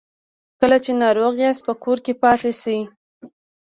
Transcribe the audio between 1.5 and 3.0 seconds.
په کور کې پاتې سئ